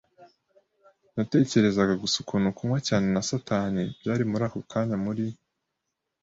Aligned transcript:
Natekerezaga 1.15 1.93
gusa 2.03 2.15
ukuntu 2.23 2.47
kunywa 2.57 2.79
cyane 2.87 3.07
na 3.15 3.21
satani 3.29 3.83
byari 3.99 4.23
muri 4.31 4.43
ako 4.47 4.59
kanya 4.71 4.95
muri 5.05 5.25